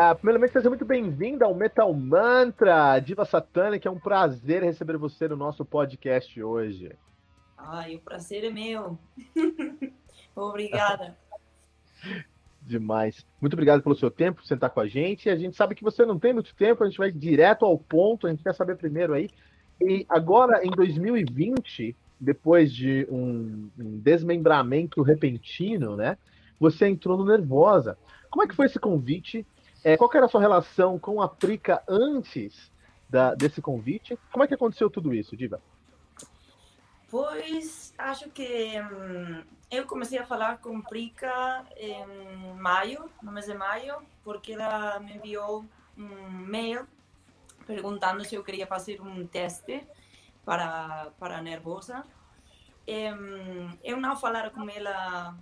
[0.00, 3.88] Ah, primeiramente, seja muito bem-vinda ao Metal Mantra, Diva Satânica.
[3.88, 6.92] É um prazer receber você no nosso podcast hoje.
[7.56, 8.96] Ai, o prazer é meu.
[10.36, 11.18] Obrigada.
[12.62, 13.26] Demais.
[13.40, 15.28] Muito obrigado pelo seu tempo, por sentar com a gente.
[15.28, 18.28] A gente sabe que você não tem muito tempo, a gente vai direto ao ponto.
[18.28, 19.28] A gente quer saber primeiro aí.
[19.80, 26.16] E agora, em 2020, depois de um, um desmembramento repentino, né?
[26.60, 27.98] Você entrou no Nervosa.
[28.30, 29.44] Como é que foi esse convite?
[29.84, 32.70] É, qual era a sua relação com a Prica antes
[33.08, 34.18] da, desse convite?
[34.32, 35.60] Como é que aconteceu tudo isso, Diva?
[37.10, 43.54] Pois acho que hum, eu comecei a falar com Prica em maio, no mês de
[43.54, 45.64] maio, porque ela me enviou
[45.96, 46.86] um mail
[47.66, 49.86] perguntando se eu queria fazer um teste
[50.44, 52.02] para, para nervosa.
[53.84, 55.36] eu não falara com ela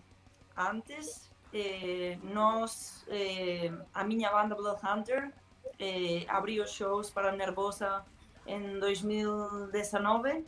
[0.57, 5.33] antes, eh, nós, eh, a minha banda Bloodhunter
[5.79, 8.05] eh, abriu shows para Nervosa
[8.47, 10.45] em 2019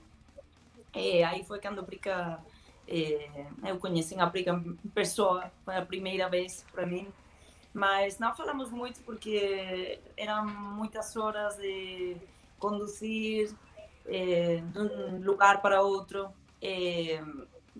[0.94, 2.40] e aí foi quando a Prica,
[2.86, 4.62] eh, eu conheci a Prica
[4.94, 7.08] pessoa pela primeira vez para mim,
[7.74, 12.16] mas não falamos muito porque eram muitas horas de
[12.58, 13.54] conduzir
[14.06, 16.32] eh, de um lugar para outro.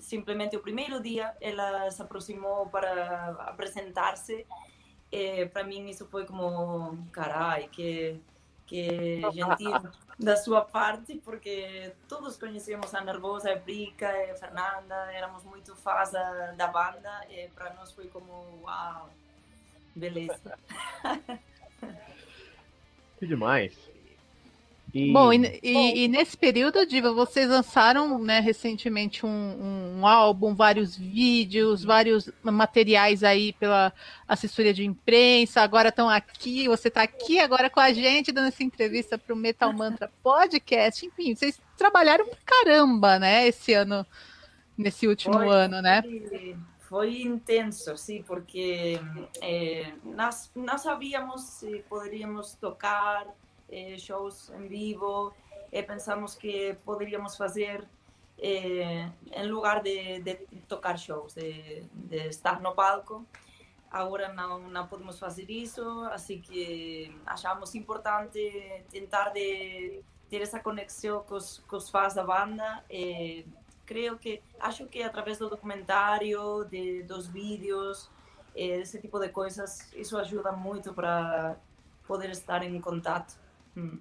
[0.01, 4.47] Simplesmente o primeiro dia ela se aproximou para apresentar-se.
[5.53, 8.21] Para mim isso foi como, carai, que,
[8.67, 9.72] que gentil
[10.19, 16.11] da sua parte, porque todos conhecíamos a Nervosa, a Brica, a Fernanda, éramos muito fãs
[16.11, 19.09] da, da banda, e para nós foi como, uau,
[19.95, 20.59] beleza.
[23.19, 23.77] Que demais.
[24.98, 25.12] E...
[25.12, 30.97] Bom, e, e, e, nesse período, Diva, vocês lançaram né, recentemente um, um, álbum, vários
[30.97, 33.92] vídeos, vários materiais aí pela
[34.26, 35.60] assessoria de imprensa.
[35.60, 39.36] Agora estão aqui, você está aqui agora com a gente dando essa entrevista para o
[39.36, 41.06] Metal Mantra Podcast.
[41.06, 44.04] Enfim, vocês trabalharam pra caramba, né, esse ano,
[44.76, 46.03] nesse último foi, ano, né?
[46.80, 48.98] Foi intenso, sim, porque
[49.41, 53.28] é, nós, nós sabíamos se poderíamos tocar
[53.99, 55.33] shows em vivo
[55.71, 57.87] e pensamos que poderíamos fazer
[58.41, 60.34] eh, em lugar de, de,
[60.69, 63.25] tocar shows, de, de, estar no palco.
[63.91, 71.23] Agora não, não podemos fazer isso, assim que achamos importante tentar de ter essa conexão
[71.25, 72.84] com os, com os fãs da banda.
[72.91, 73.47] E
[73.87, 78.11] creio que, acho que através do documentário, de, dos vídeos,
[78.55, 81.57] esse tipo de coisas, isso ajuda muito para
[82.07, 83.34] poder estar em contato.
[83.78, 83.99] Hum.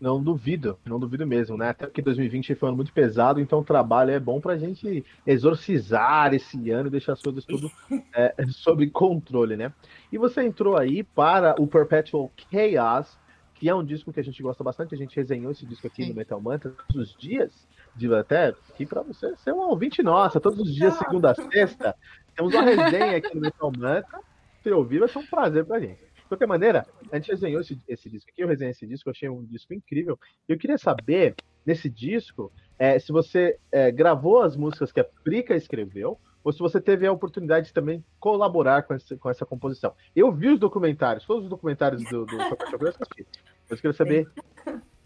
[0.00, 1.70] Não duvido, não duvido mesmo, né?
[1.70, 5.04] Até porque 2020 foi um ano muito pesado, então o trabalho é bom pra gente
[5.26, 7.68] exorcizar esse ano e deixar as coisas tudo
[8.14, 9.72] é, sob controle, né?
[10.12, 13.18] E você entrou aí para o Perpetual Chaos,
[13.56, 16.04] que é um disco que a gente gosta bastante, a gente resenhou esse disco aqui
[16.04, 16.10] Sim.
[16.10, 20.38] no Metal Mantra todos os dias, de até aqui para você ser um ouvinte nossa,
[20.38, 21.96] todos os dias, segunda a sexta,
[22.36, 24.20] temos uma resenha aqui no Metal Mantra,
[24.62, 26.07] se ouvir vai ser um prazer pra gente.
[26.28, 29.12] De qualquer maneira, a gente resenhou esse, esse disco aqui, eu resenhei esse disco, eu
[29.12, 30.18] achei um disco incrível.
[30.46, 31.34] E eu queria saber,
[31.64, 36.58] nesse disco, é, se você é, gravou as músicas que a Prica escreveu, ou se
[36.58, 39.94] você teve a oportunidade de também colaborar com, esse, com essa composição.
[40.14, 43.26] Eu vi os documentários, todos os documentários do, do eu assisti.
[43.70, 44.28] Eu queria saber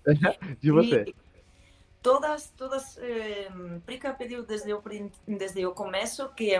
[0.61, 1.05] de você.
[1.07, 1.15] E
[2.03, 3.49] todas, todas, eh,
[3.87, 4.83] Prica pediu desde o,
[5.25, 6.51] desde o começo que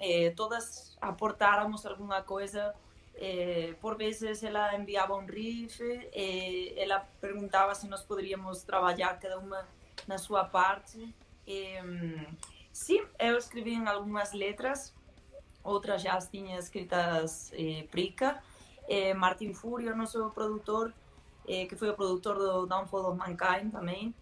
[0.00, 2.74] eh, todas aportáramos alguma coisa
[3.16, 9.38] eh, por vezes ela enviava um riff, eh, ela perguntava se nós poderíamos trabalhar cada
[9.38, 9.66] uma
[10.06, 11.14] na sua parte.
[11.46, 11.82] Eh,
[12.72, 14.94] sim, eu escrevi em algumas letras,
[15.62, 18.42] outras já as tinha escritas eh, Prica.
[18.88, 20.92] Eh, Martin Furio, nosso produtor,
[21.46, 24.14] eh, que foi o produtor do Downfall of Mankind também,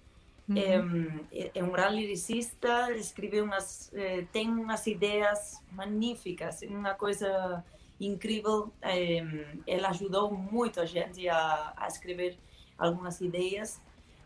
[0.48, 1.20] uhum.
[1.32, 7.64] é, é, um grande lyricista, escreveu umas, eh, tem umas ideias magníficas, uma coisa
[8.00, 8.72] incrível.
[9.66, 12.38] Ele ajudou muito a gente a, a escrever
[12.78, 13.80] algumas ideias.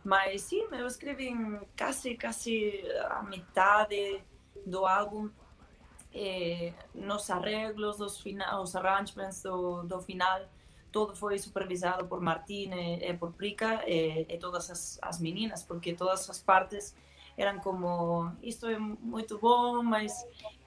[0.04, 1.32] Mas sim, eu escrevi
[1.76, 4.22] quase, quase a metade
[4.66, 5.30] do álbum.
[6.94, 10.42] nos arreglos, final, os arrangements do, do final,
[10.92, 15.64] todo foi supervisado por Martín e, e por Prica e, e todas as, as meninas,
[15.64, 16.94] porque todas as partes
[17.36, 20.12] eram como isto é muito bom, mas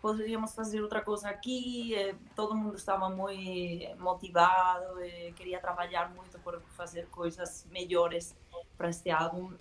[0.07, 1.93] poderíamos fazer outra coisa aqui.
[1.93, 3.43] E todo mundo estava muito
[3.99, 8.33] motivado, e queria trabalhar muito por fazer coisas melhores
[8.77, 9.51] para este álbum.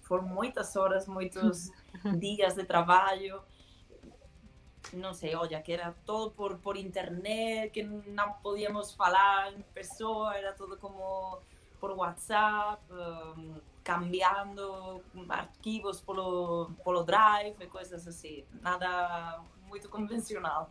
[0.00, 1.70] Foram muitas horas, muitos
[2.18, 3.42] dias de trabalho.
[4.94, 10.34] Não sei, olha, que era todo por, por internet, que não podíamos falar em pessoa,
[10.34, 11.40] era tudo como
[11.86, 12.82] por WhatsApp.
[12.90, 18.44] Um, cambiando arquivos pelo, pelo Drive coisas assim.
[18.60, 20.68] Nada muito convencional.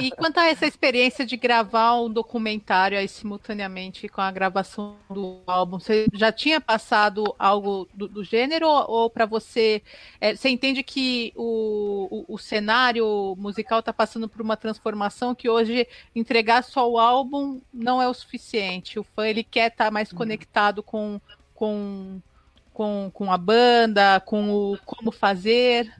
[0.00, 5.40] E quanto a essa experiência de gravar um documentário aí simultaneamente com a gravação do
[5.46, 9.82] álbum, você já tinha passado algo do, do gênero ou para você,
[10.20, 15.48] é, você entende que o, o, o cenário musical está passando por uma transformação que
[15.48, 18.98] hoje entregar só o álbum não é o suficiente.
[18.98, 21.20] O fã ele quer estar tá mais conectado com
[21.60, 22.22] com,
[22.72, 25.92] com, com a banda, com o como fazer?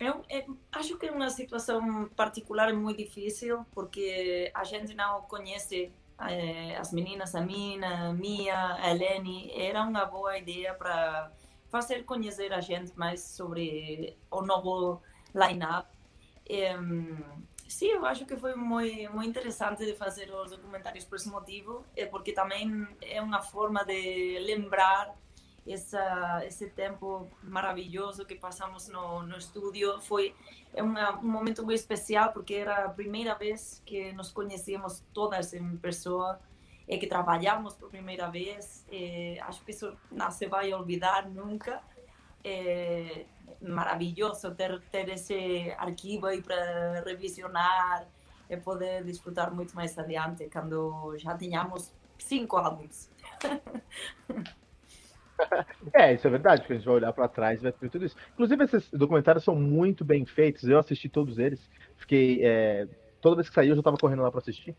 [0.00, 5.92] Eu, eu, acho que é uma situação particular muito difícil, porque a gente não conhece
[6.18, 9.52] eh, as meninas, a Mina, a Mia, a Eleni.
[9.54, 11.30] Era uma boa ideia para
[11.68, 15.02] fazer conhecer a gente mais sobre o novo
[15.34, 15.86] line-up.
[17.68, 21.84] Sim, eu acho que foi muito, muito interessante de fazer os documentários por esse motivo,
[21.94, 25.14] é porque também é uma forma de lembrar
[25.72, 30.00] essa, esse tempo maravilhoso que passamos no, no estúdio.
[30.00, 30.34] Foi
[30.74, 35.76] uma, um momento muito especial, porque era a primeira vez que nos conhecíamos todas em
[35.76, 36.40] pessoa
[36.88, 38.86] e que trabalhamos por primeira vez.
[38.90, 41.82] E acho que isso não se vai olvidar nunca.
[42.42, 43.26] É,
[43.60, 48.06] maravilloso ter, ter esse arquivo aí para revisionar
[48.48, 53.08] e poder desfrutar muito mais adiante, quando já tínhamos cinco álbuns.
[55.92, 58.04] É, isso é verdade, porque a gente vai olhar para trás e vai ter tudo
[58.04, 58.16] isso.
[58.32, 62.44] Inclusive, esses documentários são muito bem feitos, eu assisti todos eles, fiquei.
[62.44, 62.86] É,
[63.20, 64.74] toda vez que saiu, eu já estava correndo lá para assistir.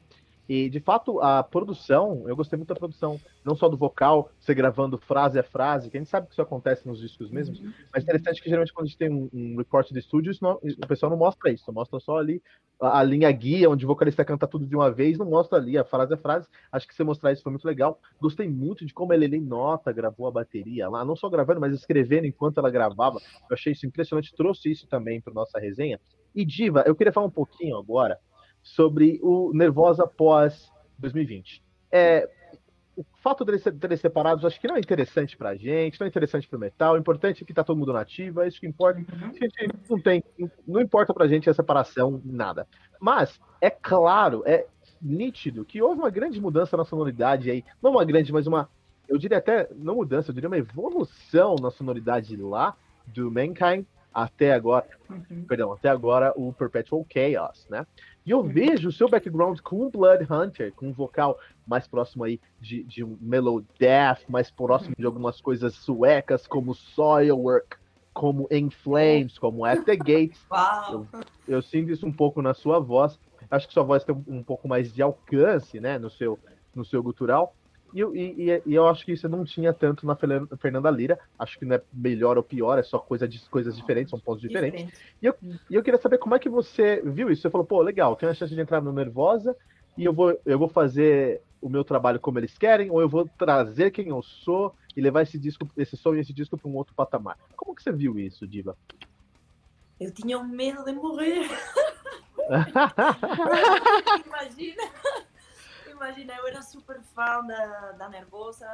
[0.48, 4.54] E, de fato, a produção, eu gostei muito da produção, não só do vocal, você
[4.54, 7.72] gravando frase a frase, que a gente sabe que isso acontece nos discos mesmo, uhum.
[7.94, 10.88] mas interessante que geralmente quando a gente tem um, um report de estúdio, não, o
[10.88, 12.42] pessoal não mostra isso, mostra só ali
[12.82, 15.78] a, a, linha guia, onde o vocalista canta tudo de uma vez, não mostra ali
[15.78, 16.48] a frase a frase.
[16.72, 18.00] Acho que você mostrar isso foi muito legal.
[18.20, 21.74] Gostei muito de como a Lele Nota gravou a bateria lá, não só gravando, mas
[21.74, 23.20] escrevendo enquanto ela gravava.
[23.50, 26.00] Eu achei isso impressionante, trouxe isso também para nossa resenha.
[26.34, 28.18] E Diva, eu queria falar um pouquinho agora
[28.62, 31.64] sobre o Nervosa pós 2020.
[31.92, 32.30] É,
[32.96, 36.48] o fato deles terem separados acho que não é interessante pra gente, não é interessante
[36.48, 36.94] pro metal.
[36.94, 39.00] O importante é que tá todo mundo nativo, é isso que importa.
[39.00, 39.30] Uhum.
[39.30, 40.24] A gente não tem,
[40.68, 42.68] não importa pra gente a separação, nada.
[43.00, 44.66] Mas é claro, é
[45.02, 48.70] nítido que houve uma grande mudança na sonoridade aí, não uma grande, mas uma,
[49.08, 52.76] eu diria até, não mudança, eu diria uma evolução na sonoridade lá
[53.08, 55.46] do Mankind até agora, uhum.
[55.48, 57.88] perdão, até agora o Perpetual Chaos, né?
[58.26, 62.40] E eu vejo o seu background com Blood Hunter, com um vocal mais próximo aí
[62.60, 67.78] de, de um mellow death, mais próximo de algumas coisas suecas, como Soilwork,
[68.14, 70.46] como In Flames, como At the Gates.
[70.92, 71.08] Eu,
[71.48, 73.20] eu, sinto isso um pouco na sua voz.
[73.50, 76.38] Acho que sua voz tem um, um pouco mais de alcance, né, no seu,
[76.76, 77.56] no seu gutural.
[77.94, 81.20] E, e, e, eu acho que isso não tinha tanto na Fernanda Lira.
[81.38, 84.42] Acho que não é melhor ou pior, é só coisa de, coisas diferentes, são pontos
[84.42, 84.88] diferentes.
[85.22, 85.36] E eu,
[85.70, 87.42] e eu queria saber como é que você viu isso.
[87.42, 89.56] Você falou, pô, legal, tem a chance de entrar no Nervosa
[89.98, 93.30] e eu vou, eu vou fazer o meu trabalho como eles querem, ou eu vou
[93.38, 96.76] trazer quem eu sou e levar esse disco, esse som e esse disco para um
[96.76, 97.38] outro patamar.
[97.56, 98.76] Como que você viu isso, Diva?
[100.00, 101.48] Eu tinha medo de morrer.
[104.26, 104.84] Imagina
[106.02, 108.66] imagina, eu era super fã da, da Nervosa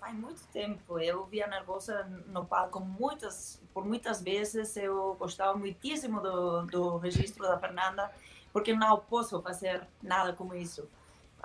[0.00, 0.98] faz muito tempo.
[0.98, 4.76] Eu via a Nervosa no palco muitas, por muitas vezes.
[4.76, 8.10] Eu gostava muitíssimo do, do registro da Fernanda,
[8.52, 10.88] porque não posso fazer nada como isso.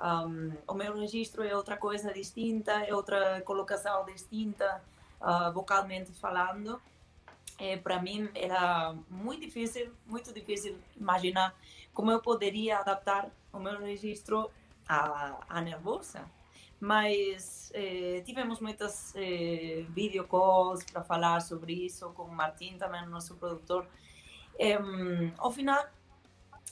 [0.02, 4.82] Um, o meu registro é outra coisa distinta, é outra colocação distinta,
[5.22, 6.82] uh, vocalmente falando.
[7.60, 11.56] É, para mim era muito difícil, muito difícil imaginar
[11.94, 14.52] como eu poderia adaptar o meu registro
[14.88, 16.30] a, nervosa.
[16.80, 23.36] Mas eh, tivemos muitas eh, videocalls para falar sobre isso com o Martim, também nosso
[23.36, 23.88] produtor.
[24.60, 24.78] Eh,
[25.40, 25.84] ao final,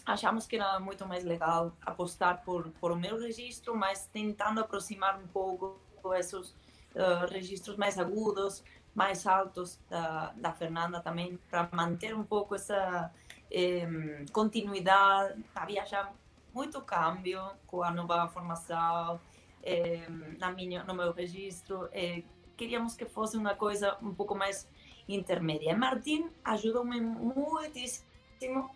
[0.06, 5.18] achamos que era muito mais legal apostar por, por o meu registro, mas tentando aproximar
[5.20, 5.80] um pouco
[6.14, 6.50] esses
[6.94, 13.12] uh, registros mais agudos, mais altos da, da Fernanda também, para manter um pouco essa
[13.52, 13.88] eh,
[14.32, 15.44] continuidade.
[15.54, 16.12] Havia já
[16.56, 19.20] muito câmbio com a nova formação,
[19.62, 20.08] eh,
[20.40, 21.90] na minha, no meu registro.
[21.92, 22.24] Eh,
[22.56, 24.66] queríamos que fosse uma coisa um pouco mais
[25.08, 25.76] intermédia.
[25.76, 28.72] Martin ajudou-me muitíssimo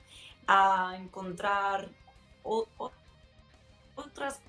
[0.45, 1.87] a encontrar
[2.43, 2.91] o, o,
[3.95, 4.41] outras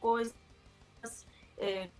[0.00, 0.34] coisas
[1.58, 1.90] eh,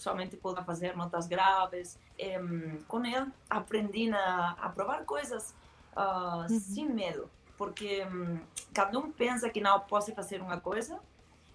[0.00, 1.98] somente poder fazer notas graves.
[2.16, 2.38] Eh,
[2.86, 5.54] com ele aprendi a, a provar coisas
[5.96, 6.60] uh, uhum.
[6.60, 7.30] sem medo,
[7.60, 8.40] porque um,
[8.72, 10.98] cada um pensa que não pode fazer uma coisa,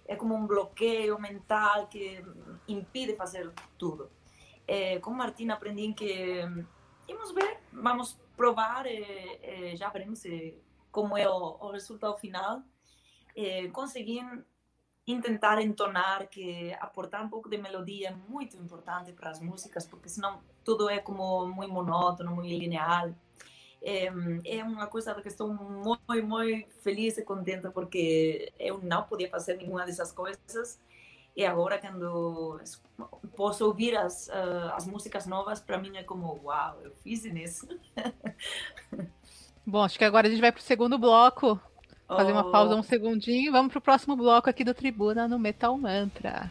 [0.06, 2.24] é como um bloqueio mental que
[2.68, 4.08] impede fazer tudo.
[4.68, 6.44] Eh, com Martina aprendi que
[7.08, 10.22] vamos ver, vamos provar, eh, eh, já veremos
[10.92, 12.62] como é o, o resultado final.
[13.72, 14.20] consegui
[15.08, 20.08] intentar entonar, que aportar um pouco de melodia é muito importante para as músicas, porque
[20.08, 23.12] senão tudo é como muito monótono, muito linear.
[23.82, 24.06] É,
[24.44, 29.56] é uma coisa que estou muito, muito feliz e contenta, porque eu não podia fazer
[29.56, 30.78] nenhuma dessas coisas.
[31.36, 32.58] E agora, quando
[33.36, 37.68] posso ouvir as, uh, as músicas novas, para mim é como, uau, eu fiz isso.
[39.66, 41.60] Bom, acho que agora a gente vai para o segundo bloco.
[42.08, 45.76] Fazer uma pausa um segundinho e vamos pro próximo bloco aqui do Tribuna no Metal
[45.76, 46.50] Mantra.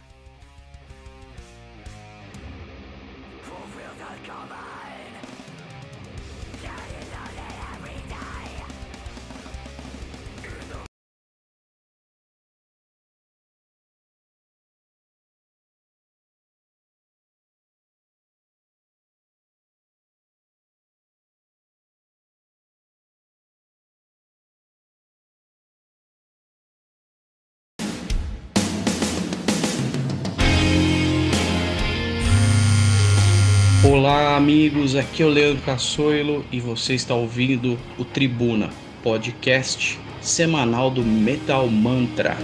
[33.98, 34.94] Olá, amigos.
[34.94, 38.70] Aqui é o Leandro Cassoilo e você está ouvindo o Tribuna,
[39.02, 42.36] podcast semanal do Metal Mantra.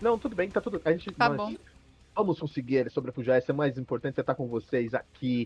[0.00, 0.80] Não, tudo bem, tá tudo.
[0.84, 1.52] A gente, tá bom
[2.14, 3.38] vamos conseguir sobrepujar.
[3.38, 5.44] Isso é mais importante, é estar com vocês aqui,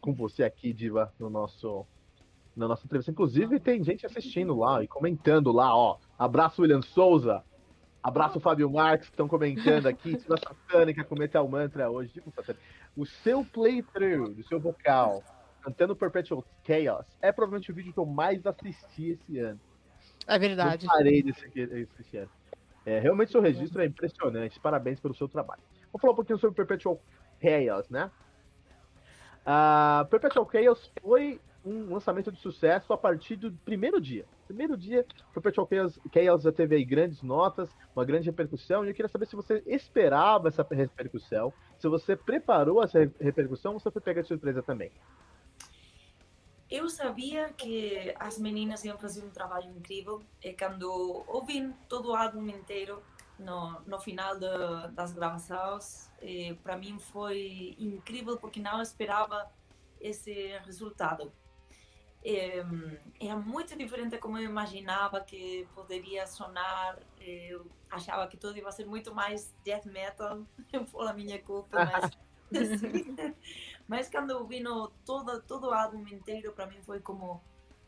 [0.00, 1.86] com você aqui, Diva, no nosso,
[2.56, 3.10] na nossa entrevista.
[3.10, 5.98] Inclusive, tem gente assistindo lá e comentando lá, ó.
[6.18, 7.44] Abraço, William Souza.
[8.02, 10.16] Abraço, Fábio Marques, que estão comentando aqui.
[10.16, 12.12] Tiva Satânica com Metal Mantra hoje.
[12.12, 12.32] Tipo,
[12.96, 15.22] o seu playthrough, do seu vocal,
[15.62, 19.58] cantando Perpetual Chaos, é provavelmente o vídeo que eu mais assisti esse ano.
[20.26, 20.86] É verdade.
[20.86, 22.30] Eu parei desse, desse ano.
[22.84, 24.60] É, realmente seu registro é impressionante.
[24.60, 25.62] Parabéns pelo seu trabalho.
[25.94, 27.00] Vou falar um pouquinho sobre Perpetual
[27.40, 28.10] Chaos, né?
[29.46, 34.26] Uh, Perpetual Chaos foi um lançamento de sucesso a partir do primeiro dia.
[34.48, 38.94] Primeiro dia, Perpetual Chaos, Chaos já teve aí grandes notas, uma grande repercussão, e eu
[38.94, 44.02] queria saber se você esperava essa repercussão, se você preparou essa repercussão ou se foi
[44.02, 44.90] pega de surpresa também.
[46.68, 52.16] Eu sabia que as meninas iam fazer um trabalho incrível e quando ouvi todo o
[52.16, 53.00] álbum inteiro
[53.38, 56.10] no, no final de, das gravações,
[56.62, 59.50] para mim foi incrível porque não esperava
[60.00, 60.32] esse
[60.64, 61.32] resultado.
[62.26, 62.64] É,
[63.20, 66.98] era muito diferente como eu imaginava que poderia sonar.
[67.20, 70.46] Eu achava que tudo ia ser muito mais death metal,
[70.90, 72.10] por a minha culpa, mas
[73.86, 77.42] Mas quando eu vi no, todo, todo o álbum inteiro, para mim foi como,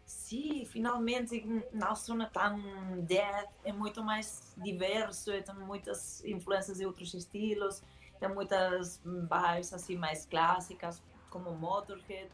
[0.06, 2.60] sim, finalmente não sona tão
[3.02, 7.82] death, é muito mais diverso, tem muitas influências de outros estilos,
[8.20, 12.30] tem muitas vibes assim mais clássicas, como Motorhead.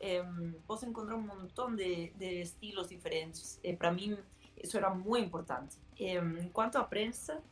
[0.00, 0.24] É,
[0.64, 3.58] posso encontrar um montão de, de estilos diferentes.
[3.64, 4.16] E para mim,
[4.62, 5.76] isso era muito importante.
[5.98, 7.42] É, enquanto à prensa,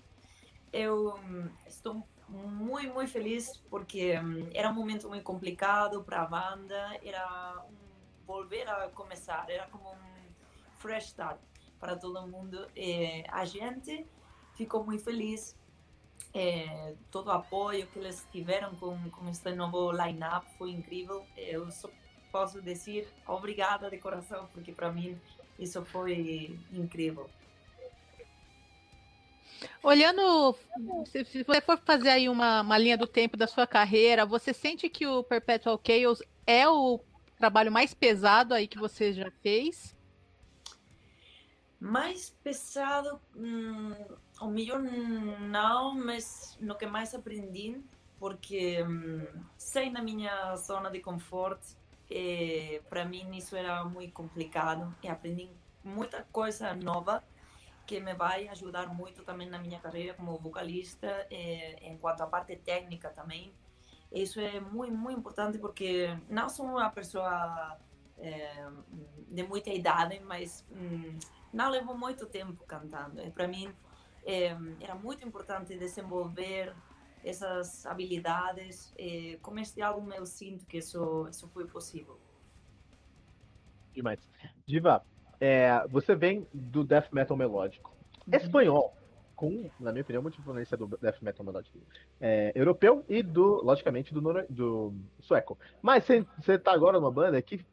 [0.72, 1.18] eu
[1.66, 7.64] estou muito, muito feliz porque um, era um momento muito complicado para a banda, era
[7.68, 7.85] um
[8.26, 11.38] volver a começar, era como um fresh start
[11.78, 12.68] para todo mundo.
[12.74, 14.06] E a gente
[14.54, 15.56] ficou muito feliz,
[16.34, 21.24] é, todo o apoio que eles tiveram com, com este novo line-up foi incrível.
[21.36, 21.88] Eu só
[22.32, 25.18] posso dizer obrigada de coração, porque para mim
[25.58, 27.30] isso foi incrível.
[29.82, 30.54] Olhando,
[31.06, 34.88] se, você for fazer aí uma, uma linha do tempo da sua carreira, você sente
[34.88, 37.00] que o Perpetual Chaos é o
[37.36, 39.94] trabalho mais pesado aí que você já fez?
[41.78, 43.94] Mais pesado, hum,
[44.40, 47.80] o melhor não, mas no que mais aprendi,
[48.18, 49.26] porque hum,
[49.92, 51.76] na minha zona de conforto,
[52.10, 55.50] e para mim isso era muito complicado e aprendi
[55.84, 57.22] muita coisa nova
[57.86, 62.56] que me vai ajudar muito também na minha carreira como vocalista, e, enquanto a parte
[62.56, 63.52] técnica também.
[64.12, 67.78] Isso é muito, muito importante porque não sou uma pessoa
[68.18, 68.66] é,
[69.28, 71.18] de muita idade, mas hum,
[71.52, 73.20] não levo muito tempo cantando.
[73.20, 73.72] E para mim
[74.24, 76.74] é, era muito importante desenvolver
[77.24, 78.94] essas habilidades.
[78.98, 82.18] E com este álbum eu sinto que isso, isso foi possível.
[83.92, 84.20] Demais.
[84.66, 85.04] Diva,
[85.40, 87.94] é, você vem do death metal melódico.
[88.26, 88.34] Uhum.
[88.36, 88.96] Espanhol,
[89.36, 91.78] com, na minha opinião, muita influência do death metal melódico
[92.20, 95.58] é, europeu e do, logicamente, do, do sueco.
[95.82, 96.04] Mas
[96.40, 97.64] você tá agora numa banda que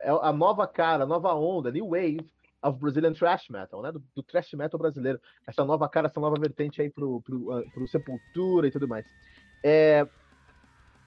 [0.00, 2.26] é a nova cara, a nova onda, new wave
[2.62, 3.92] of Brazilian thrash metal, né?
[3.92, 5.20] Do, do thrash metal brasileiro.
[5.46, 9.06] Essa nova cara, essa nova vertente aí pro, pro, uh, pro Sepultura e tudo mais.
[9.62, 10.06] É,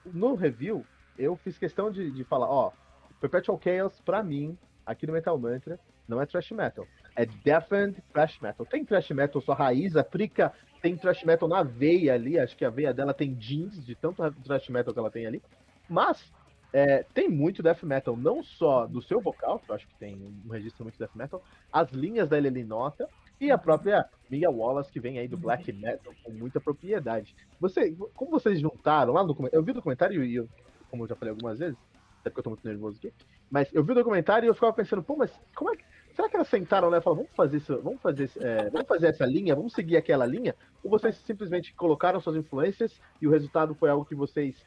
[0.06, 0.84] no review,
[1.18, 2.72] eu fiz questão de, de falar, ó,
[3.20, 6.86] Perpetual Chaos, pra mim, aqui no Metal Mantra, não é thrash metal.
[7.14, 8.64] É deafened thrash metal.
[8.64, 12.64] Tem thrash metal sua raiz, a Prica tem thrash metal na veia ali, acho que
[12.64, 15.42] a veia dela tem jeans de tanto thrash metal que ela tem ali.
[15.88, 16.32] Mas
[16.72, 20.16] é, tem muito death metal, não só do seu vocal, que eu acho que tem
[20.16, 23.06] um registro muito death metal, as linhas da Eleni Nota
[23.38, 27.36] e a própria Mia Wallace, que vem aí do black metal com muita propriedade.
[27.60, 29.60] Você, como vocês juntaram lá no documentário?
[29.60, 30.48] Eu vi o documentário e eu,
[30.90, 31.76] como eu já falei algumas vezes,
[32.20, 33.12] até porque eu tô muito nervoso aqui,
[33.50, 35.84] mas eu vi o documentário e eu ficava pensando, pô, mas como é que.
[36.14, 39.06] Será que elas sentaram lá e falaram, vamos fazer isso, vamos fazer, é, vamos fazer
[39.06, 40.54] essa linha, vamos seguir aquela linha?
[40.84, 44.62] Ou vocês simplesmente colocaram suas influências e o resultado foi algo que vocês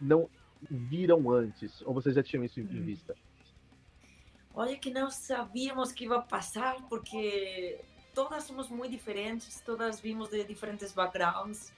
[0.00, 0.28] não
[0.70, 1.80] viram antes?
[1.82, 2.84] Ou vocês já tinham isso em hum.
[2.84, 3.14] vista?
[4.54, 7.80] Olha que não sabíamos que ia passar, porque
[8.14, 11.72] todas somos muito diferentes, todas vimos de diferentes backgrounds,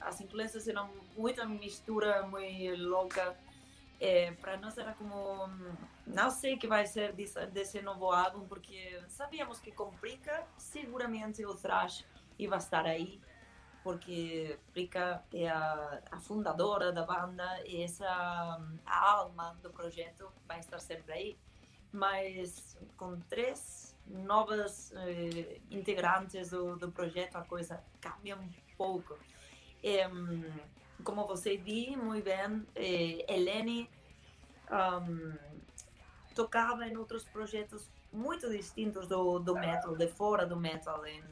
[0.00, 3.36] as influências eram muita mistura, muito louca.
[4.40, 5.48] Para nós era como,
[6.06, 11.44] não sei o que vai ser desse, desse novo álbum, porque sabíamos que complica, seguramente
[11.44, 12.04] o thrash
[12.38, 13.20] ia estar aí,
[13.82, 18.06] porque Prica é a, a, fundadora da banda e essa
[18.84, 21.38] a alma do projeto vai estar sempre aí.
[21.90, 29.18] Mas com três novas eh, integrantes do, do projeto, a coisa cambia um pouco.
[29.82, 30.00] E,
[31.04, 33.88] como você viu muito bem, eh, Eleni
[34.70, 35.36] um,
[36.34, 41.22] tocava em outros projetos muito distintos do, do metal, de fora do metal, em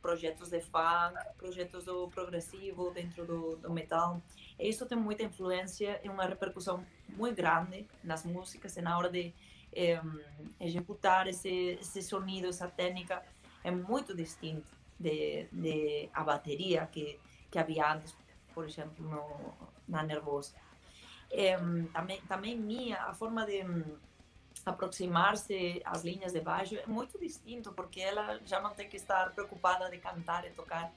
[0.00, 4.20] projetos de funk, projetos do progressivo dentro do, do metal.
[4.58, 9.08] E isso tem muita influência e uma repercussão muito grande nas músicas e na hora
[9.08, 9.32] de
[9.72, 10.00] eh,
[10.60, 13.22] executar esse, esse sonido, essa técnica
[13.62, 14.66] é muito distinto
[14.98, 17.18] de, de a bateria que,
[17.50, 18.14] que havia antes,
[18.54, 19.54] por exemplo, no,
[19.88, 20.54] na Nervosa.
[21.30, 21.56] Eh,
[21.92, 23.64] também, também minha, a forma de
[24.64, 29.32] aproximar-se às linhas de baixo é muito distinto, porque ela já não tem que estar
[29.32, 30.92] preocupada de cantar e tocar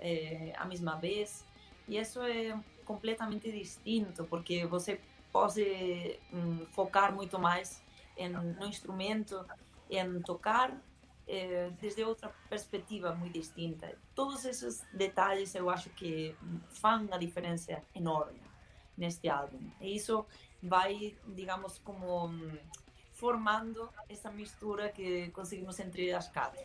[0.00, 1.44] é, a mesma vez.
[1.86, 5.00] E isso é completamente distinto, porque você
[5.32, 7.82] pode hum, focar muito mais
[8.16, 9.44] em, no instrumento,
[9.90, 10.72] em tocar
[11.26, 13.96] é, desde outra perspectiva muito distinta.
[14.14, 16.34] Todos esses detalhes eu acho que
[16.70, 18.40] fazem uma diferença enorme
[18.96, 19.58] neste álbum.
[19.80, 20.24] E isso
[20.62, 22.58] vai, digamos, como hum,
[23.12, 26.62] formando essa mistura que conseguimos entre as quatro.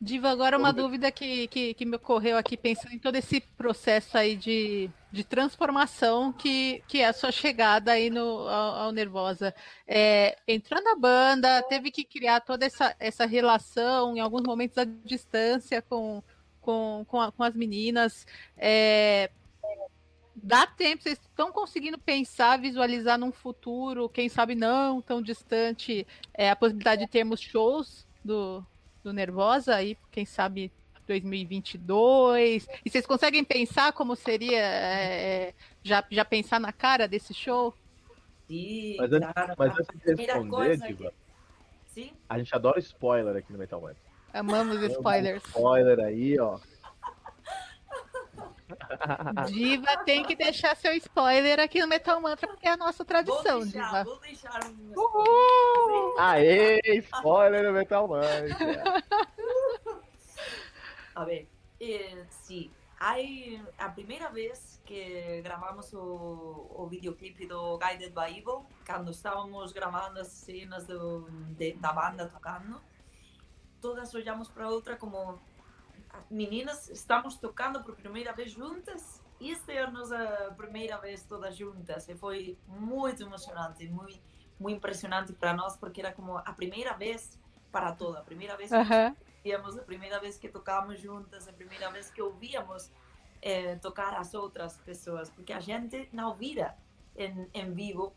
[0.00, 4.16] Diva, agora uma dúvida que, que, que, me ocorreu aqui, pensando em todo esse processo
[4.16, 9.52] aí de, de transformação que, que é a sua chegada aí no, ao, ao Nervosa.
[9.88, 14.84] É, entrou na banda, teve que criar toda essa, essa relação, em alguns momentos à
[14.84, 16.22] distância com,
[16.60, 18.24] com, com, a, com as meninas.
[18.56, 19.32] É,
[20.36, 26.50] dá tempo, vocês estão conseguindo pensar, visualizar num futuro, quem sabe não tão distante, é,
[26.50, 28.64] a possibilidade de termos shows do,
[29.08, 30.70] do Nervosa aí, quem sabe
[31.06, 32.68] 2022.
[32.84, 37.74] E vocês conseguem pensar como seria, é, já, já pensar na cara desse show?
[38.46, 39.54] Sim, mas antes, claro.
[39.58, 41.12] mas antes de responder, Diva,
[41.86, 42.12] Sim?
[42.28, 43.98] a gente adora spoiler aqui no Metal Web.
[44.32, 45.42] Amamos spoilers.
[45.44, 46.58] Spoiler aí, ó.
[49.46, 53.60] Diva tem que deixar seu spoiler aqui no Metal Mantra, porque é a nossa tradição,
[53.60, 54.04] vou deixar, Diva.
[54.04, 56.18] Vou deixar um Uhul!
[56.18, 58.48] Aê, spoiler no Metal Mantra.
[61.14, 61.48] A ver,
[61.80, 62.70] eh, sim.
[63.00, 69.72] Aí, a primeira vez que gravamos o, o videoclipe do Guided by Evil, quando estávamos
[69.72, 72.80] gravando as cenas do, de, da banda tocando,
[73.80, 75.40] todas olhamos para outra como
[76.30, 82.08] meninas, estamos tocando por primeira vez juntas esta é a nossa primeira vez todas juntas
[82.08, 84.20] e foi muito emocionante, muito,
[84.58, 87.38] muito impressionante para nós porque era como a primeira vez
[87.70, 88.70] para toda, a primeira vez
[89.42, 92.90] que a primeira vez que tocávamos juntas, a primeira vez que ouvíamos
[93.40, 96.76] eh, tocar as outras pessoas, porque a gente não vira
[97.16, 98.12] em, em vivo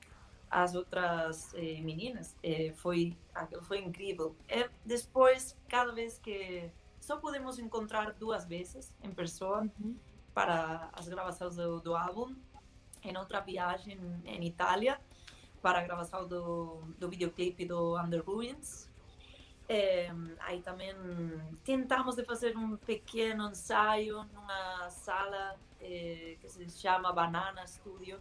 [0.49, 2.35] as outras eh, meninas.
[2.43, 3.15] Eh, foi,
[3.61, 4.35] foi incrível.
[4.49, 6.69] E depois, cada vez que
[7.01, 9.97] só podemos encontrar duas vezes em pessoa uhum.
[10.33, 12.33] para as gravações do, do álbum,
[13.03, 15.01] em outra viagem em Itália
[15.61, 18.89] para a gravação do, do videoclipe do Under Ruins.
[19.67, 20.93] É, aí também
[21.63, 28.19] tentamos de fazer um pequeno ensaio numa sala é, que se chama Banana Studio,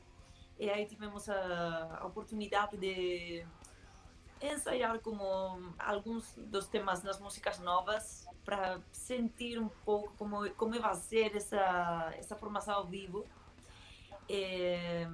[0.59, 3.45] e aí tivemos a, a oportunidade de
[4.41, 10.95] ensaiar como alguns dos temas das músicas novas para sentir um pouco como como vai
[10.95, 13.27] ser essa essa formação ao vivo
[14.29, 15.07] é,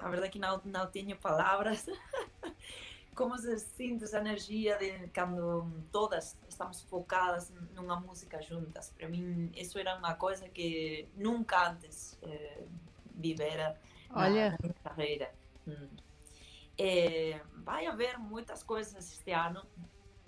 [0.00, 1.86] a verdade é que não não tenho palavras
[3.14, 9.50] como se sente essa energia de quando todas estamos focadas numa música juntas para mim
[9.54, 12.64] isso era uma coisa que nunca antes é,
[13.14, 13.78] vivera
[14.10, 14.56] Olha.
[14.62, 15.32] na, carreira.
[15.66, 15.88] Hum.
[16.78, 19.66] É, vai haver muitas coisas este ano,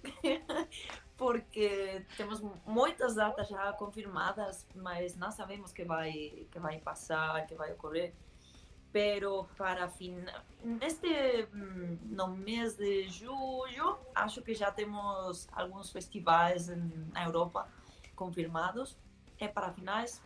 [1.16, 7.54] porque temos muitas datas já confirmadas, mas não sabemos que vai que vai passar, que
[7.54, 8.14] vai ocorrer.
[8.92, 16.66] Pero para final, neste hum, no mês de julho, acho que já temos alguns festivais
[17.12, 17.68] na Europa
[18.16, 18.98] confirmados.
[19.38, 20.20] É para finais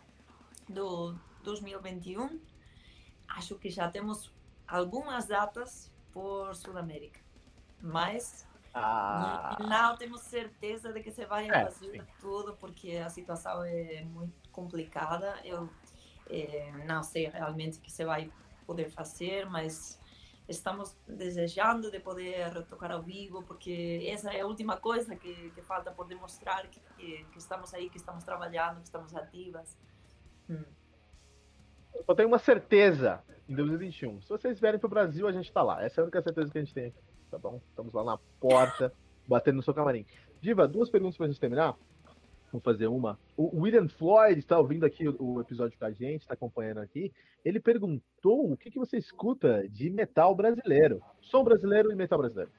[0.69, 2.41] do 2021
[3.29, 4.33] acho que já temos
[4.67, 7.21] algumas datas por Sudamérica,
[7.83, 9.59] mas ah.
[9.61, 12.07] não temos certeza de que se vai é, fazer sim.
[12.21, 15.35] tudo porque a situação é muito complicada.
[15.45, 15.69] Eu
[16.31, 18.33] é, não sei realmente o que se vai
[18.65, 20.01] poder fazer, mas
[20.49, 25.63] estamos desejando de poder tocar ao vivo, porque essa é a última coisa que, que
[25.63, 29.77] falta por demonstrar que, que, que, estamos aí, que estamos trabalhando, que estamos ativas.
[30.49, 30.65] Hum.
[32.07, 34.23] Eu tenho uma certeza em 2021.
[34.23, 35.83] Se vocês vierem pro Brasil, a gente tá lá.
[35.83, 36.99] Essa é a única certeza que a gente tem aqui.
[37.31, 37.61] Tá bom?
[37.69, 38.93] Estamos lá na porta,
[39.27, 40.07] batendo no seu camarim.
[40.41, 41.77] Diva, duas perguntas pra gente terminar.
[42.53, 43.19] Vamos fazer uma.
[43.37, 47.13] O William Floyd está ouvindo aqui o episódio com a gente, está acompanhando aqui.
[47.45, 51.03] Ele perguntou o que, que você escuta de metal brasileiro.
[51.21, 52.53] Som brasileiro e metal brasileiro.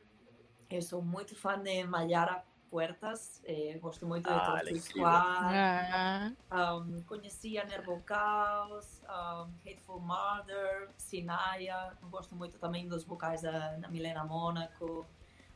[0.69, 7.58] Eu sou muito fã de Mayara Puertas, eh, gosto muito de ah, Squad, um, conheci
[7.58, 14.23] a Nervo Chaos, um, Hateful Mother, Sinaya, gosto muito também dos vocais da, da Milena
[14.23, 15.06] Mônaco.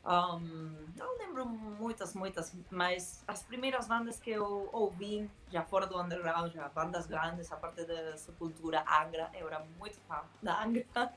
[0.02, 6.00] Um, não lembro muitas, muitas, mas as primeiras bandas que eu ouvi, já fora do
[6.00, 10.86] underground, já bandas grandes, a parte da Sepultura, Angra, eu era muito fã da Angra,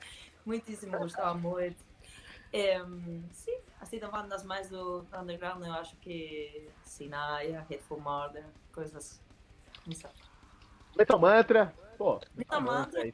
[0.45, 1.81] muitíssimo, gostava muito.
[2.51, 2.77] É,
[3.31, 9.21] sim, assim, da bandas mais do underground, eu acho que Sinaya, Hateful Murder, coisas.
[9.85, 10.09] Não sei.
[10.97, 12.19] Metal Mantra, pô.
[12.35, 13.05] Metal Mantra.
[13.05, 13.13] eu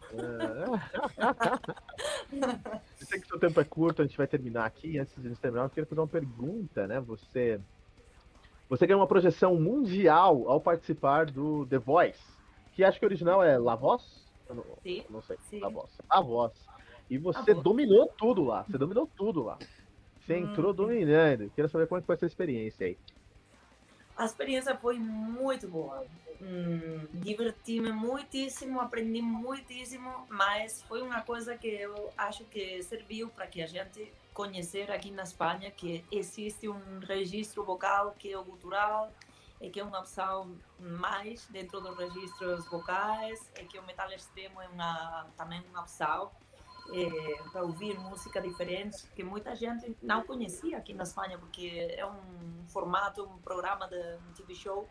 [3.05, 4.97] sei que o seu tempo é curto, a gente vai terminar aqui.
[4.99, 6.99] Antes de gente terminar, eu queria fazer uma pergunta, né?
[7.01, 7.59] Você.
[8.69, 12.21] Você ganhou uma projeção mundial ao participar do The Voice,
[12.73, 14.23] que acho que o original é La Voz?
[14.47, 15.03] Não, sim.
[15.09, 15.37] Não sei.
[15.49, 15.59] Sim.
[15.59, 15.89] La Voz.
[16.07, 16.53] A Voz.
[17.09, 18.63] E você dominou tudo lá.
[18.63, 19.57] Você dominou tudo lá.
[20.29, 20.51] Você hum.
[20.51, 21.51] entrou dominando.
[21.55, 22.97] Quero saber como é foi essa experiência aí.
[24.15, 26.05] A experiência foi muito boa.
[26.39, 33.47] Hum, Diverti-me muitíssimo, aprendi muitíssimo, mas foi uma coisa que eu acho que serviu para
[33.47, 38.43] que a gente conhecer aqui na Espanha que existe um registro vocal que é o
[38.43, 39.11] gutural,
[39.59, 44.61] e que é uma opção mais dentro dos registros vocais, e que o metal extremo
[44.61, 46.31] é uma, também uma opção
[46.93, 52.05] é, para ouvir música diferente que muita gente não conhecia aqui na Espanha, porque é
[52.05, 54.87] um formato, um programa de um TV show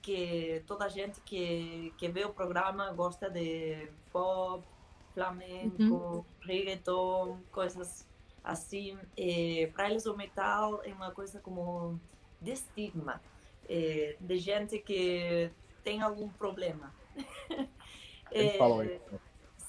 [0.00, 4.64] que toda gente que, que vê o programa gosta de pop,
[5.14, 6.24] flamenco, uhum.
[6.40, 8.06] reggaeton, coisas
[8.42, 8.98] assim.
[9.72, 12.00] Para eles o metal é uma coisa como
[12.40, 13.22] de estigma,
[13.68, 15.50] é, de gente que
[15.84, 16.92] tem algum problema.
[18.30, 19.20] Eles falam isso.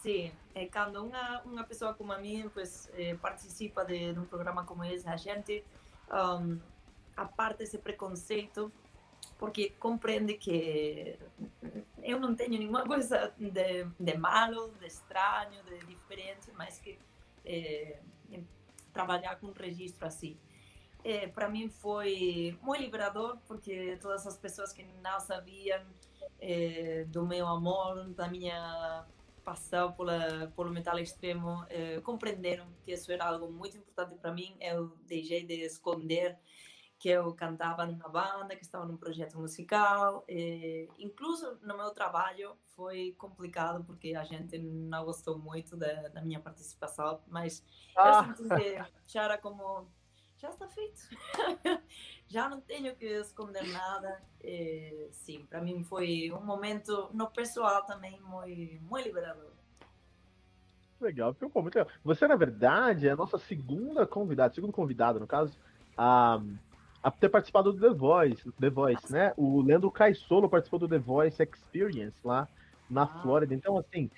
[0.03, 0.33] Sim,
[0.69, 4.83] quando uma, uma pessoa como a mim pues, eh, participa de, de, um programa como
[4.83, 5.63] esse, a gente
[6.11, 6.59] um,
[7.15, 8.69] aparta esse preconceito
[9.39, 11.17] porque compreende que
[12.03, 16.99] eu não tenho nenhuma coisa de, de malo, de estranho, de diferente, mas que
[17.45, 18.01] é,
[18.91, 20.37] trabalhar com um registro assim.
[21.01, 25.81] é, para mim foi muito liberador, porque todas as pessoas que não sabiam
[26.41, 29.05] é, do meu amor, da minha
[29.43, 34.55] paixão pela, pelo metal extremo, é, compreenderam que isso era algo muito importante para mim.
[34.59, 36.37] Eu deixei de esconder
[36.97, 40.23] que eu cantava numa banda, que estava num projeto musical.
[40.27, 46.21] E, incluso no meu trabalho foi complicado porque a gente não gostou muito da, da
[46.21, 47.61] minha participação, mas
[47.97, 48.25] ah.
[48.29, 48.47] eu senti
[49.05, 49.91] que já era como
[50.37, 51.01] já está feito.
[52.33, 54.19] já não tenho que esconder nada.
[54.43, 59.51] E, sim, para mim foi um momento no pessoal também muito, muito liberador.
[60.99, 61.87] Legal, muito legal.
[62.03, 65.55] Você, na verdade, é a nossa segunda convidada, segundo convidado, no caso,
[65.95, 66.41] a,
[67.03, 69.33] a ter participado do The Voice, The Voice, né?
[69.37, 72.47] O Leandro Caissolo participou do The Voice Experience lá
[72.89, 73.21] na ah.
[73.21, 73.53] Flórida.
[73.53, 74.09] Então, assim,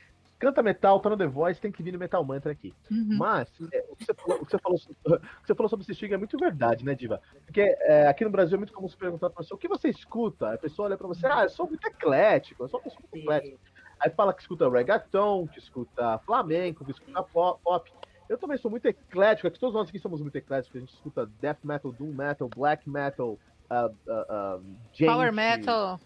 [0.46, 2.72] canta metal, tá no The Voice, tem que vir no Metal Mantra aqui.
[2.92, 3.18] Uhum.
[3.18, 5.92] Mas, é, o, que você falou, o, que falou, o que você falou sobre esse
[5.94, 7.20] estigma é muito verdade, né, Diva?
[7.46, 9.90] Porque é, aqui no Brasil é muito comum se perguntar pra pessoa o que você
[9.90, 10.54] escuta.
[10.54, 13.24] A pessoa olha pra você, ah, eu sou muito eclético, eu sou uma pessoa muito
[13.24, 13.58] eclética.
[14.00, 17.92] Aí fala que escuta reggaeton, que escuta flamenco, que escuta pop.
[18.30, 21.30] Eu também sou muito eclético, aqui todos nós aqui somos muito ecléticos, a gente escuta
[21.40, 26.00] death metal, doom metal, black metal, uh, uh, uh, power metal.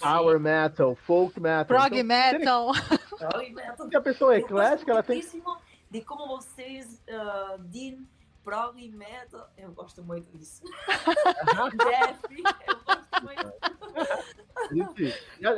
[0.00, 1.64] Power metal, folk metal.
[1.64, 2.72] Prog então, metal.
[3.18, 3.88] Prog metal.
[3.94, 5.22] a pessoa é eclética, ela tem.
[5.90, 8.06] De como vocês uh, dizem
[8.42, 10.62] prog metal, eu gosto muito disso.
[11.76, 13.03] Def, eu gosto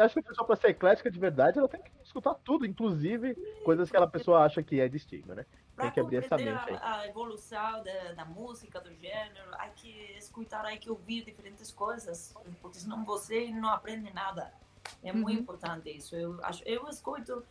[0.00, 3.34] Acho que a pessoa, para ser eclética de verdade, ela tem que escutar tudo, inclusive
[3.64, 5.46] coisas que aquela pessoa acha que é de estigma, né?
[5.76, 6.76] Tem que abrir essa mente aí.
[6.76, 11.70] A, a evolução da, da, música, do gênero, há que escutar, há que ouvir diferentes
[11.70, 14.52] coisas, porque senão você não aprende nada.
[15.02, 15.18] É uhum.
[15.18, 16.16] muito importante isso.
[16.16, 17.44] Eu, acho, eu escuto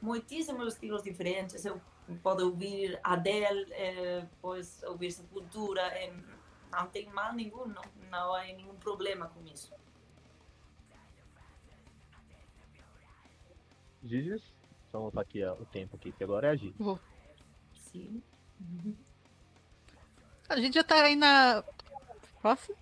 [0.00, 1.64] muitíssimos estilos diferentes.
[1.64, 1.80] Eu
[2.22, 6.12] posso ouvir Adele, eh, pois ouvir Sepultura, eh,
[6.70, 9.72] não tem mal nenhum, não, não há nenhum problema com isso.
[14.04, 14.42] Gigi,
[14.90, 16.74] só voltar aqui ó, o tempo aqui, que agora é a Gigi.
[16.78, 16.98] Vou.
[17.74, 18.22] Sim.
[18.60, 18.94] Uhum.
[20.48, 21.62] A gente já tá aí na.
[22.40, 22.74] Posso?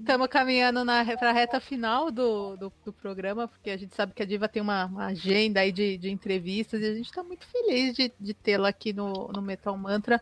[0.00, 0.84] Estamos caminhando
[1.18, 4.48] para a reta final do, do, do, programa, porque a gente sabe que a Diva
[4.48, 8.12] tem uma, uma agenda aí de, de, entrevistas e a gente está muito feliz de,
[8.18, 10.20] de tê-la aqui no, no Metal Mantra.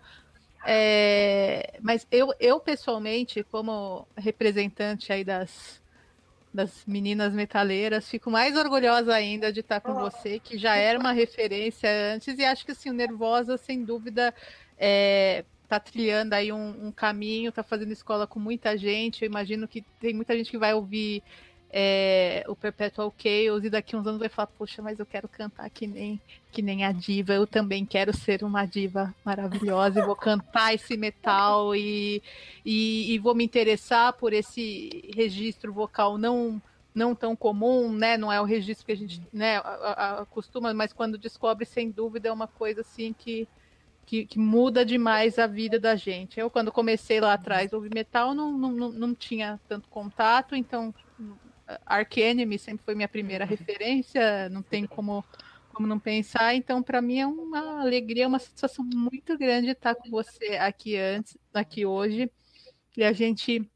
[0.64, 5.82] É, mas eu, eu, pessoalmente, como representante aí das,
[6.52, 8.08] das meninas metaleiras.
[8.08, 12.44] Fico mais orgulhosa ainda de estar com você, que já era uma referência antes, e
[12.44, 14.34] acho que assim, o Nervosa, sem dúvida,
[14.78, 19.22] é, tá trilhando aí um, um caminho, tá fazendo escola com muita gente.
[19.22, 21.22] Eu imagino que tem muita gente que vai ouvir
[21.72, 25.70] é, o Perpetual Chaos e daqui uns anos vai falar, poxa, mas eu quero cantar
[25.70, 30.14] que nem, que nem a diva, eu também quero ser uma diva maravilhosa e vou
[30.14, 32.22] cantar esse metal e,
[32.64, 36.60] e, e vou me interessar por esse registro vocal não
[36.94, 38.18] não tão comum, né?
[38.18, 39.56] Não é o registro que a gente né,
[40.18, 43.48] acostuma, mas quando descobre, sem dúvida, é uma coisa assim que,
[44.04, 46.38] que, que, muda demais a vida da gente.
[46.38, 50.94] Eu, quando comecei lá atrás, ouvir metal, não, não, não tinha tanto contato, então
[51.86, 55.24] Ark Enemy sempre foi minha primeira referência, não tem como,
[55.72, 56.54] como não pensar.
[56.54, 61.36] Então, para mim é uma alegria, uma satisfação muito grande estar com você aqui antes,
[61.54, 62.30] aqui hoje.
[62.96, 63.68] E a gente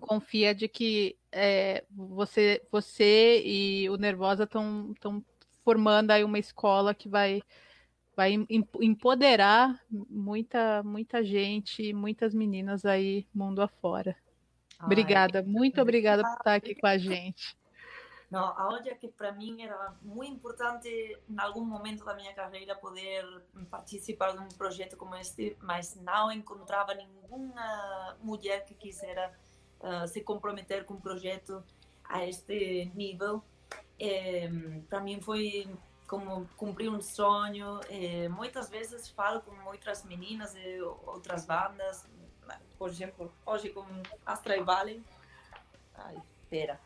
[0.00, 4.94] confia de que é, você, você e o Nervosa estão
[5.64, 7.42] formando aí uma escola que vai
[8.16, 8.34] vai
[8.80, 14.16] empoderar muita muita gente, muitas meninas aí mundo afora.
[14.82, 17.58] Obrigada, muito obrigada por estar aqui com a gente.
[18.30, 20.88] Não, a Olha que para mim era muito importante
[21.28, 23.24] em algum momento da minha carreira poder
[23.68, 29.36] participar de um projeto como este, mas não encontrava nenhuma mulher que quisera
[29.80, 31.62] uh, se comprometer com um projeto
[32.04, 33.42] a este nível.
[34.88, 35.68] Para mim foi
[36.06, 37.80] como cumprir um sonho.
[38.30, 42.08] Muitas vezes falo com outras meninas de outras bandas,
[42.80, 43.84] por exemplo, hoje com
[44.24, 45.04] Astra Valley.
[45.94, 46.80] Ai, espera.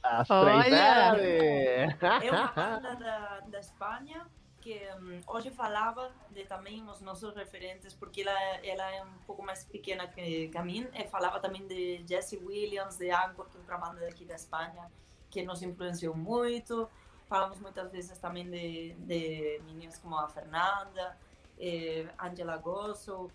[0.00, 0.74] Astra Valley!
[0.76, 4.24] É uma banda da, da Espanha
[4.60, 9.42] que um, hoje falava de também os nossos referentes, porque ela, ela é um pouco
[9.42, 13.56] mais pequena que, que a mim, e falava também de Jesse Williams, de Anchor, que
[13.56, 14.88] é outra banda daqui da Espanha,
[15.28, 16.88] que nos influenciou muito.
[17.28, 21.18] Falamos muitas vezes também de, de meninas como a Fernanda,
[21.58, 23.30] eh, Angela Gosso,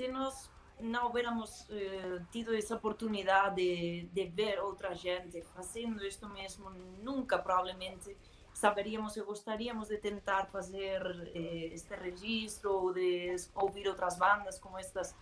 [0.00, 6.26] se nós não houvéssemos eh, tido essa oportunidade de, de ver outra gente fazendo isto
[6.26, 6.70] mesmo,
[7.02, 8.16] nunca provavelmente
[8.54, 11.02] saberíamos e gostaríamos de tentar fazer
[11.34, 15.14] eh, este registro ou de ouvir outras bandas como estas.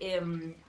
[0.00, 0.20] Eh,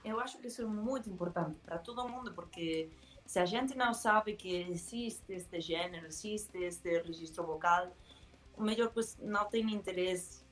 [0.04, 2.88] eu acho que isso é muito importante para todo mundo, porque
[3.26, 7.90] se a gente não sabe que existe este gênero, existe este registro vocal,
[8.56, 10.46] o melhor pues, não tem interesse.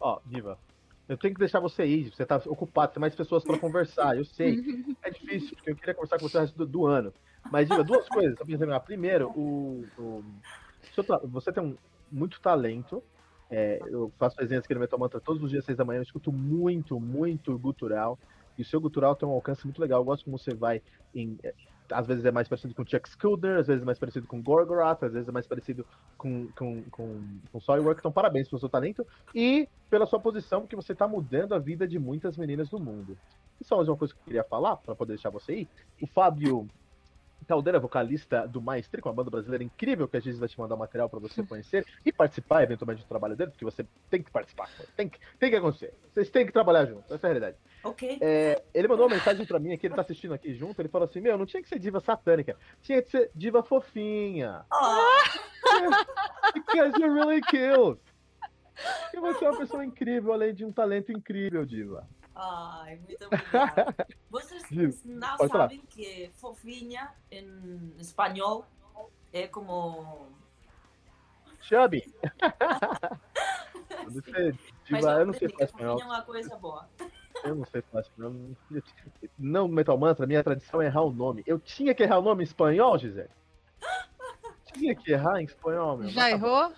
[0.00, 0.58] Ó, oh, Diva,
[1.08, 4.24] eu tenho que deixar você ir, você tá ocupado, tem mais pessoas para conversar, eu
[4.24, 4.56] sei.
[5.04, 7.12] É difícil, porque eu queria conversar com você o resto do, do ano.
[7.50, 10.24] Mas, Diva, duas coisas, só pra Primeiro, o, o,
[11.24, 11.76] você tem um,
[12.10, 13.02] muito talento.
[13.50, 16.04] É, eu faço presença aqui no Metal Mantra todos os dias, seis da manhã, eu
[16.04, 18.16] escuto muito, muito gutural.
[18.56, 20.00] E o seu gutural tem um alcance muito legal.
[20.00, 20.80] Eu gosto como você vai
[21.14, 21.36] em.
[21.92, 25.02] Às vezes é mais parecido com Chuck Schuldiner, às vezes é mais parecido com Gorgoroth,
[25.04, 28.00] às vezes é mais parecido com, com, com, com Soilwork.
[28.00, 31.86] Então, parabéns pelo seu talento e pela sua posição, porque você está mudando a vida
[31.86, 33.16] de muitas meninas do mundo.
[33.60, 35.68] E só mais uma coisa que eu queria falar, para poder deixar você ir.
[36.00, 36.68] O Fábio
[37.52, 40.74] Caldeira, vocalista do Maestri, com uma banda brasileira incrível, que a gente vai te mandar
[40.74, 44.70] material para você conhecer e participar eventualmente do trabalho dele, porque você tem que participar,
[44.96, 45.92] tem que, tem que acontecer.
[46.14, 47.58] Vocês têm que trabalhar juntos, essa é a realidade.
[47.84, 48.18] Ok.
[48.22, 51.06] É, ele mandou uma mensagem para mim aqui, ele tá assistindo aqui junto, ele falou
[51.06, 54.64] assim: Meu, não tinha que ser diva satânica, tinha que ser diva fofinha.
[54.72, 55.12] Oh.
[56.54, 58.00] Because you really killed.
[59.10, 62.08] Porque você é uma pessoa incrível, além de um talento incrível, diva.
[62.44, 63.94] Ai, muito obrigada.
[64.28, 65.68] Vocês não sabem falar.
[65.68, 68.66] que fofinha em espanhol
[69.32, 70.26] é como.
[71.60, 72.12] Chubby!
[74.10, 74.54] você,
[74.90, 76.00] Mas eu não sei falar espanhol.
[76.00, 76.88] é uma coisa boa.
[77.44, 78.34] Eu não sei falar espanhol.
[79.38, 81.44] Não, Metal Mantra, minha tradição é errar o nome.
[81.46, 83.30] Eu tinha que errar o nome em espanhol, Gisele?
[84.72, 86.08] Tinha que errar em espanhol, meu.
[86.08, 86.72] Já errou?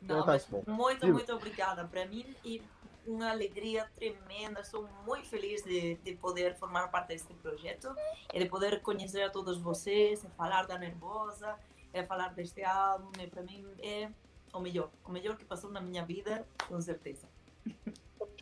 [0.00, 2.62] Não, tá muito, muito obrigada para mim e
[3.06, 4.60] uma alegria tremenda.
[4.60, 7.94] Estou muito feliz de, de poder formar parte deste projeto
[8.32, 11.58] e de poder conhecer a todos vocês, falar da Nervosa,
[12.06, 13.10] falar deste álbum.
[13.20, 14.10] E para mim é
[14.52, 17.28] o melhor, o melhor que passou na minha vida, com certeza.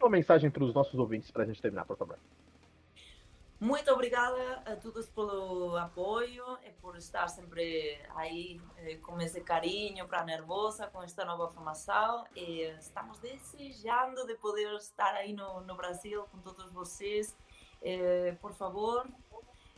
[0.00, 2.18] Uma mensagem para os nossos ouvintes para a gente terminar, por favor.
[3.60, 10.08] Muito obrigada a todos pelo apoio e por estar sempre aí eh, com esse carinho
[10.08, 12.24] para a Nervosa, com esta nova formação.
[12.34, 17.36] E estamos desejando de poder estar aí no, no Brasil com todos vocês.
[17.82, 19.06] Eh, por favor,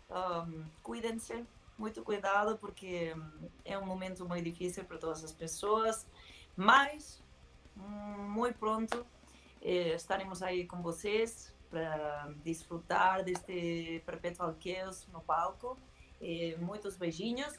[0.09, 1.45] um, cuidem-se,
[1.77, 3.16] muito cuidado, porque
[3.64, 6.07] é um momento muito difícil para todas as pessoas.
[6.55, 7.21] Mas,
[7.75, 9.05] muito pronto,
[9.61, 15.78] eh, estaremos aí com vocês para desfrutar deste Perpetual Chaos no palco.
[16.20, 17.58] E muitos beijinhos.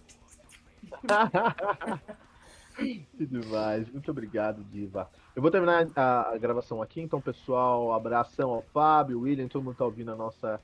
[2.78, 3.90] que demais.
[3.90, 5.10] Muito obrigado, Diva.
[5.36, 9.86] Eu vou terminar a, gravação aqui, então, pessoal, abração ao Fábio, William, todo mundo está
[9.86, 10.62] ouvindo a nossa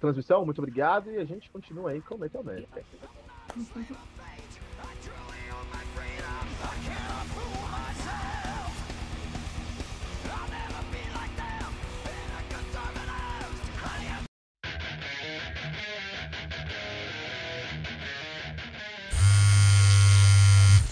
[0.00, 0.44] transmissão.
[0.44, 2.42] Muito obrigado e a gente continua aí com o Metal.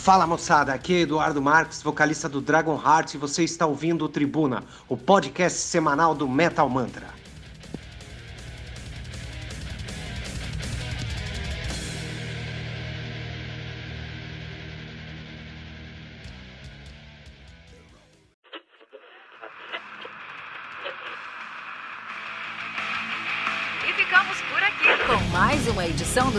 [0.02, 4.08] Fala moçada, aqui é Eduardo Marques, vocalista do Dragon Heart, e você está ouvindo o
[4.08, 7.21] Tribuna, o podcast semanal do Metal Mantra.